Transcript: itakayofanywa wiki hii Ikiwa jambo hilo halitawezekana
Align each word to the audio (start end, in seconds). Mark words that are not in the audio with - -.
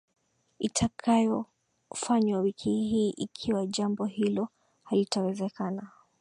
itakayofanywa 0.59 2.39
wiki 2.41 2.69
hii 2.83 3.09
Ikiwa 3.09 3.65
jambo 3.65 4.05
hilo 4.05 4.47
halitawezekana 4.83 5.91